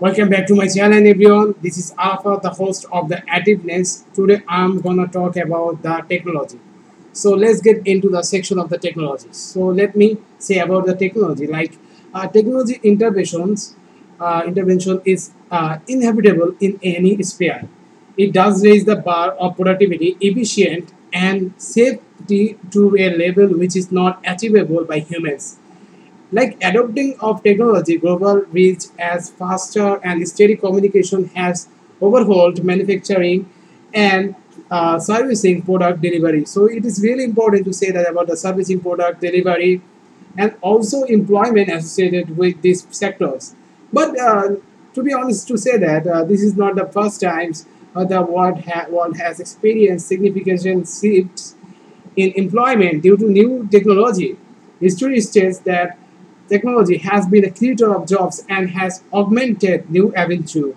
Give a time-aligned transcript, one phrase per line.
[0.00, 1.54] Welcome back to my channel everyone.
[1.62, 3.90] This is Alpha, the host of the Activeness.
[4.14, 6.58] Today I'm gonna talk about the technology.
[7.12, 9.28] So let's get into the section of the technology.
[9.32, 11.46] So let me say about the technology.
[11.46, 11.78] Like
[12.14, 13.76] uh, technology interventions,
[14.18, 17.68] uh, intervention is uh, inevitable in any sphere.
[18.16, 23.92] It does raise the bar of productivity, efficient, and safety to a level which is
[23.92, 25.59] not achievable by humans
[26.32, 31.68] like adopting of technology, global reach as faster and steady communication has
[32.00, 33.48] overhauled manufacturing
[33.92, 34.34] and
[34.70, 36.44] uh, servicing product delivery.
[36.44, 39.82] So it is really important to say that about the servicing product delivery
[40.36, 43.54] and also employment associated with these sectors.
[43.92, 44.56] But uh,
[44.94, 48.22] to be honest, to say that uh, this is not the first times uh, the
[48.22, 51.56] world, ha- world has experienced significant shifts
[52.16, 54.36] in employment due to new technology.
[54.80, 55.98] History states that
[56.50, 60.74] Technology has been a creator of jobs and has augmented new avenues.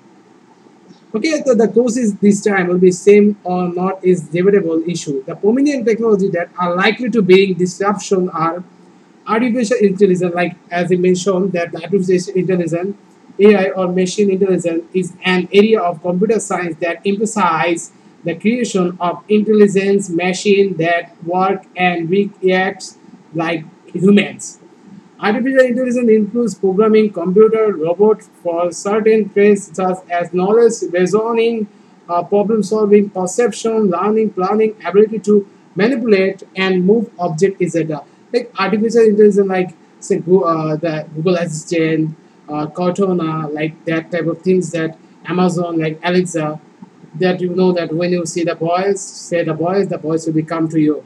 [1.16, 5.24] Okay, so the courses this time will be same or not is debatable issue.
[5.26, 8.64] The prominent technology that are likely to bring disruption are
[9.28, 12.98] artificial intelligence, like as I mentioned, that artificial intelligence,
[13.40, 17.92] AI or machine intelligence is an area of computer science that emphasizes
[18.24, 22.96] the creation of intelligence machine that work and react
[23.34, 24.60] like humans.
[25.24, 31.66] Artificial intelligence includes programming computer robots for certain traits such as knowledge, reasoning,
[32.10, 38.04] uh, problem solving, perception, learning, planning, ability to manipulate and move object, etc.
[38.34, 42.18] Like artificial intelligence, like say uh, the Google Assistant,
[42.50, 46.60] uh, Cortana, like that type of things that Amazon, like Alexa,
[47.16, 50.34] that you know that when you see the voice, say the voice, the voice will
[50.34, 51.06] become to you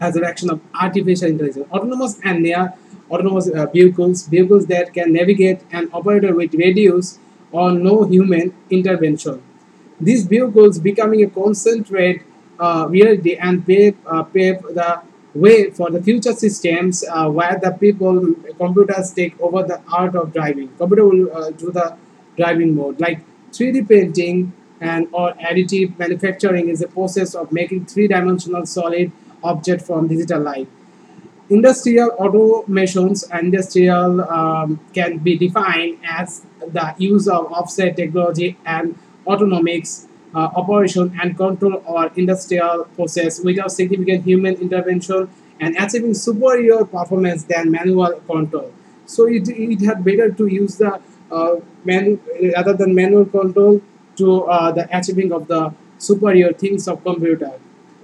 [0.00, 1.66] as a action of artificial intelligence.
[1.70, 2.74] Autonomous and near
[3.10, 7.18] autonomous uh, vehicles, vehicles that can navigate and operate with reduced
[7.52, 9.42] or no human intervention.
[10.00, 12.22] These vehicles becoming a concentrate
[12.58, 15.02] uh, reality and pave, uh, pave the
[15.34, 20.32] way for the future systems uh, where the people, computers take over the art of
[20.32, 20.68] driving.
[20.76, 21.96] Computer will uh, do the
[22.36, 23.00] driving mode.
[23.00, 23.20] Like
[23.52, 29.12] 3D printing and or additive manufacturing is a process of making three-dimensional solid
[29.42, 30.68] object from digital light.
[31.50, 38.96] Industrial automations and industrial um, can be defined as the use of offset technology and
[39.26, 45.28] autonomics uh, operation and control or industrial process without significant human intervention
[45.58, 48.72] and achieving superior performance than manual control.
[49.06, 51.00] So it, it had better to use the
[51.32, 52.20] uh, man,
[52.54, 53.82] rather than manual control
[54.18, 57.52] to uh, the achieving of the superior things of computer.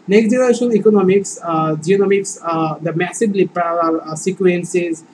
[0.08, 5.04] Next generation economics, uh, genomics, uh, the massively parallel uh, sequences,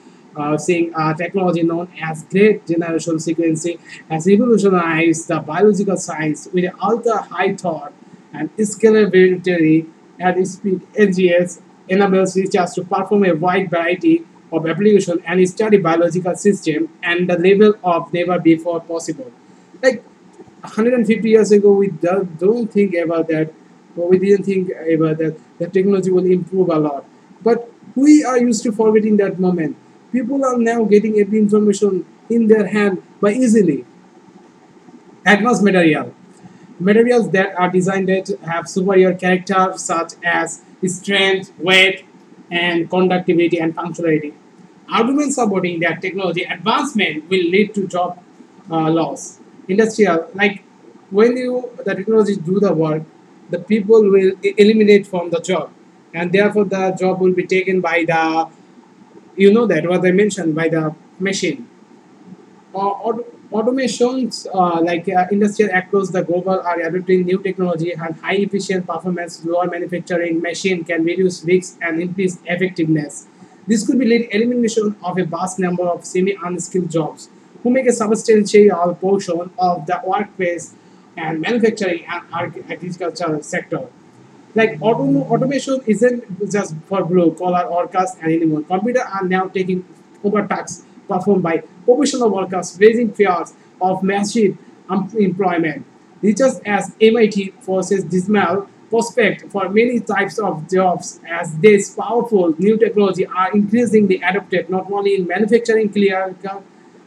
[0.59, 7.19] seeing uh, technology known as great generation sequencing has revolutionized the biological science with ultra
[7.23, 7.93] high thought
[8.33, 9.87] and scalability
[10.19, 10.81] at speed.
[10.95, 17.29] NGS enables research to perform a wide variety of application and study biological system and
[17.29, 19.31] the level of never before possible.
[19.83, 20.03] Like
[20.61, 23.53] 150 years ago, we don't think about that,
[23.97, 25.37] but we didn't think about that.
[25.59, 27.05] The technology will improve a lot.
[27.43, 29.77] But we are used to forgetting that moment.
[30.13, 33.85] People are now getting every information in their hand by easily.
[35.27, 36.13] Advanced material.
[36.81, 42.05] Materials that are designed to have superior character such as strength, weight,
[42.51, 44.35] and conductivity and functionality.
[44.93, 48.19] Arguments supporting that technology advancement will lead to job
[48.71, 49.39] uh, loss.
[49.69, 50.65] Industrial, like
[51.11, 53.03] when you the technology do the work,
[53.53, 54.33] the people will
[54.65, 55.71] eliminate from the job,
[56.15, 58.23] and therefore the job will be taken by the
[59.37, 61.69] you know that what I mentioned by the machine.
[62.75, 68.17] Uh, auto- automations uh, like uh, industrial across the global are adopting new technology and
[68.17, 73.27] high efficient performance lower manufacturing machine can reduce risks and increase effectiveness.
[73.67, 77.29] This could be lead elimination of a vast number of semi-unskilled jobs
[77.63, 80.73] who make a substantial portion of the workplace
[81.17, 83.87] and manufacturing and ag- agricultural sector
[84.55, 88.63] like autom- automation isn't just for blue collar workers anymore.
[88.63, 89.85] Computers are now taking
[90.23, 94.57] over tasks performed by professional workers, raising fears of massive
[94.89, 95.85] unemployment.
[96.23, 102.77] Just as MIT forces dismal prospect for many types of jobs as this powerful new
[102.77, 106.63] technology are increasingly adopted not only in manufacturing clerical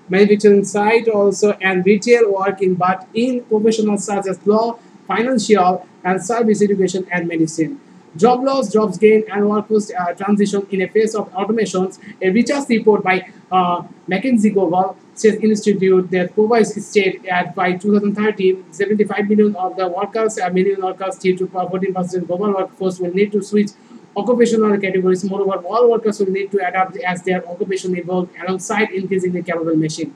[0.09, 6.61] manufacturing side also and retail working but in professionals such as law financial and service
[6.61, 7.79] education and medicine.
[8.15, 11.99] Job loss jobs gain and workforce uh, transition in a phase of automations.
[12.21, 18.63] A research report by uh, mckinsey global States Institute that provides state at by 2030,
[18.71, 23.31] 75 million of the workers, a million workers due to 14% global workforce will need
[23.33, 23.71] to switch
[24.15, 25.23] occupational categories.
[25.23, 30.13] Moreover, all workers will need to adapt as their occupation evolves alongside increasingly capable machine.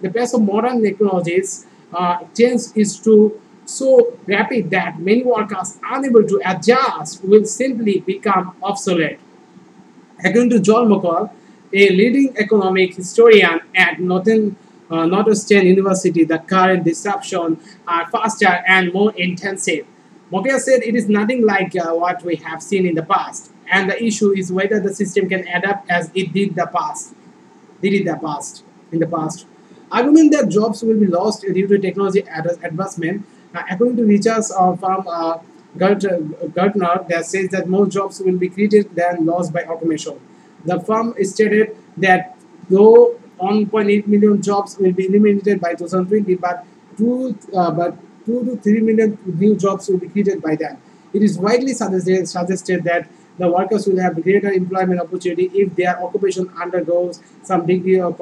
[0.00, 6.24] The pace of modern technologies uh, change is too so rapid that many workers unable
[6.26, 9.20] to adjust will simply become obsolete.
[10.24, 11.30] According to Joel Mokyr,
[11.72, 14.56] a leading economic historian at Northern,
[14.90, 19.86] uh, Northwestern University, the current disruption are faster and more intensive.
[20.32, 23.90] Mokyr said it is nothing like uh, what we have seen in the past, and
[23.90, 27.14] the issue is whether the system can adapt as it did the past.
[27.82, 29.46] Did it the past in the past.
[29.90, 34.74] Argument that jobs will be lost due to technology advancement, uh, according to research uh,
[34.76, 35.38] from uh,
[35.76, 40.18] Gartner, that says that more jobs will be created than lost by automation.
[40.64, 42.36] The firm stated that
[42.70, 46.64] though 1.8 million jobs will be eliminated by 2020, but
[46.96, 47.96] two, uh, but
[48.26, 50.78] 2 to 3 million new jobs will be created by then.
[51.12, 53.08] It is widely suggested, suggested that
[53.38, 58.20] the workers will have greater employment opportunity if their occupation undergoes some degree of,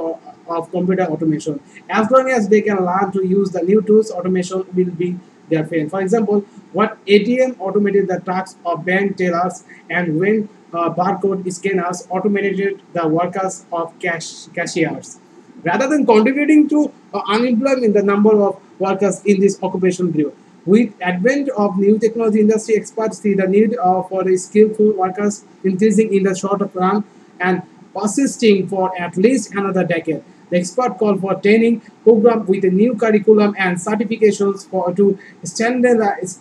[0.48, 1.60] of computer automation.
[1.88, 5.18] As long as they can learn to use the new tools, automation will be
[5.48, 5.90] their friend.
[5.90, 6.40] For example,
[6.72, 13.06] what ATM automated the tasks of bank tellers and when uh, barcode scanners automated the
[13.06, 15.18] workers of cash cashiers.
[15.64, 20.36] Rather than contributing to uh, unemployment, the number of workers in this occupation group.
[20.66, 26.12] With advent of new technology, industry experts see the need uh, for skillful workers increasing
[26.12, 27.04] in the short run
[27.40, 27.62] and
[27.94, 30.22] persisting for at least another decade.
[30.50, 36.32] The expert call for training program with a new curriculum and certifications for to standardize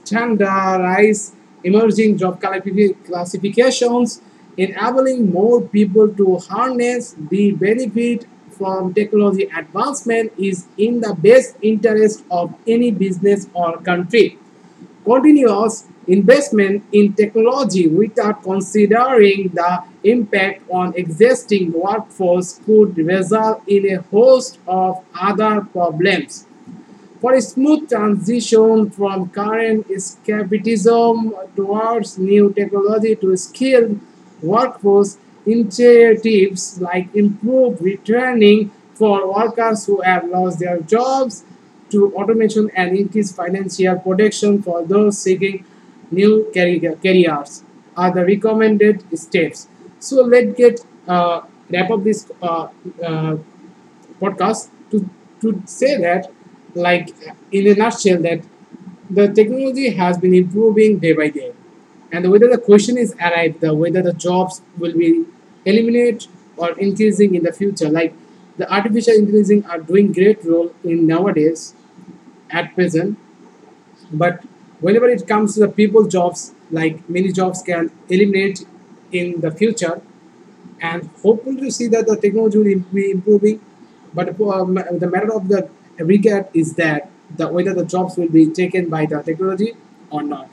[1.63, 4.21] emerging job classifications,
[4.57, 8.25] enabling more people to harness the benefit
[8.59, 14.37] from technology advancement is in the best interest of any business or country.
[15.03, 24.01] Continuous investment in technology without considering the impact on existing workforce could result in a
[24.11, 26.45] host of other problems.
[27.21, 33.99] For a smooth transition from current escapism towards new technology to skilled
[34.41, 41.43] workforce, initiatives like improved returning for workers who have lost their jobs
[41.89, 45.65] to automation and increased financial protection for those seeking
[46.11, 47.63] new careers
[47.97, 49.67] are the recommended steps.
[49.99, 52.67] So let's get uh, wrap up this uh,
[53.03, 53.37] uh,
[54.21, 55.09] podcast to,
[55.41, 56.31] to say that
[56.75, 57.09] like
[57.51, 58.41] in a nutshell that
[59.09, 61.51] the technology has been improving day by day
[62.11, 65.25] and whether the question is arrived the whether the jobs will be
[65.65, 66.27] eliminated
[66.57, 68.13] or increasing in the future like
[68.59, 71.73] the artificial intelligence are doing great role in nowadays
[72.49, 73.17] at present.
[74.11, 74.43] But
[74.81, 78.65] whenever it comes to the people jobs like many jobs can eliminate
[79.11, 80.01] in the future.
[80.81, 83.61] And hopeful to see that the technology will be improving.
[84.13, 84.65] But uh,
[85.03, 89.05] the matter of the recap is that the, whether the jobs will be taken by
[89.05, 89.73] the technology
[90.09, 90.49] or not.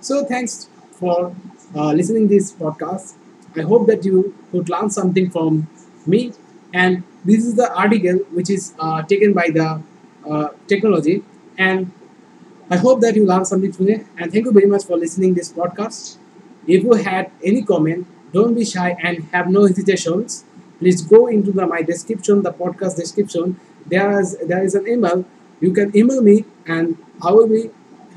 [0.00, 0.68] So thanks
[0.98, 1.34] for
[1.74, 3.14] uh, listening this podcast
[3.56, 5.66] i hope that you could learn something from
[6.06, 6.32] me
[6.72, 9.68] and this is the article which is uh, taken by the
[10.30, 11.22] uh, technology
[11.58, 11.90] and
[12.68, 15.52] I hope that you learned something today and thank you very much for listening this
[15.52, 16.16] podcast.
[16.66, 20.44] If you had any comment, don't be shy and have no hesitations.
[20.80, 23.58] Please go into the my description, the podcast description.
[23.86, 25.24] There is there is an email.
[25.60, 27.70] You can email me and I will be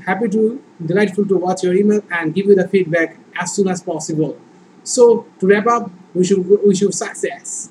[0.05, 3.81] happy to delightful to watch your email and give you the feedback as soon as
[3.81, 4.37] possible.
[4.83, 7.69] So to wrap up, we should we should success.